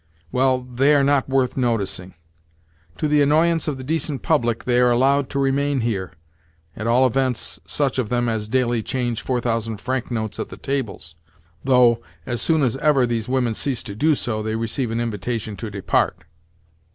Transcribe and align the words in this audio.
"Well, 0.31 0.61
they 0.61 0.95
are 0.95 1.03
not 1.03 1.29
worth 1.29 1.55
noticing. 1.55 2.15
To 2.97 3.07
the 3.07 3.21
annoyance 3.21 3.67
of 3.67 3.77
the 3.77 3.83
decent 3.83 4.23
public 4.23 4.63
they 4.63 4.79
are 4.79 4.89
allowed 4.89 5.29
to 5.29 5.37
remain 5.37 5.81
here—at 5.81 6.87
all 6.87 7.05
events 7.05 7.59
such 7.67 7.99
of 7.99 8.09
them 8.09 8.27
as 8.27 8.47
daily 8.47 8.81
change 8.81 9.21
4000 9.21 9.77
franc 9.79 10.09
notes 10.09 10.39
at 10.39 10.49
the 10.49 10.57
tables 10.57 11.13
(though, 11.63 12.01
as 12.25 12.41
soon 12.41 12.63
as 12.63 12.75
ever 12.77 13.05
these 13.05 13.29
women 13.29 13.53
cease 13.53 13.83
to 13.83 13.93
do 13.93 14.15
so, 14.15 14.41
they 14.41 14.55
receive 14.55 14.89
an 14.89 14.99
invitation 14.99 15.55
to 15.57 15.69
depart). 15.69 16.23